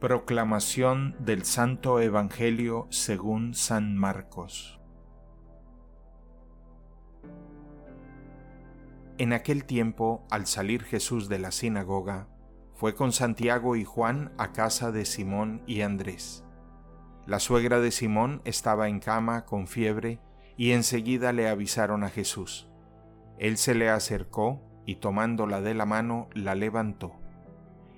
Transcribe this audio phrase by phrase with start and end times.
[0.00, 4.78] Proclamación del Santo Evangelio según San Marcos
[9.16, 12.28] En aquel tiempo, al salir Jesús de la sinagoga,
[12.74, 16.44] fue con Santiago y Juan a casa de Simón y Andrés.
[17.26, 20.20] La suegra de Simón estaba en cama con fiebre
[20.58, 22.68] y enseguida le avisaron a Jesús.
[23.38, 27.14] Él se le acercó y tomándola de la mano la levantó.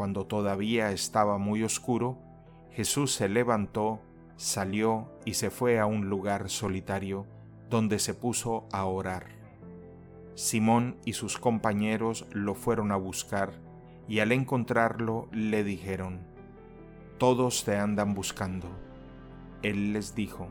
[0.00, 2.16] cuando todavía estaba muy oscuro,
[2.70, 4.00] Jesús se levantó,
[4.36, 7.26] salió y se fue a un lugar solitario,
[7.68, 9.26] donde se puso a orar.
[10.34, 13.60] Simón y sus compañeros lo fueron a buscar,
[14.08, 16.20] y al encontrarlo le dijeron,
[17.18, 18.68] Todos te andan buscando.
[19.60, 20.48] Él les dijo,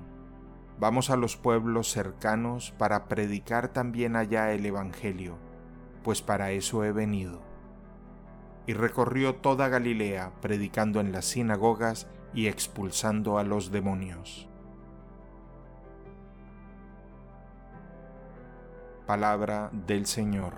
[0.80, 5.40] Vamos a los pueblos cercanos para predicar también allá el Evangelio,
[6.04, 7.49] pues para eso he venido
[8.70, 14.48] y recorrió toda Galilea predicando en las sinagogas y expulsando a los demonios.
[19.08, 20.54] Palabra del Señor.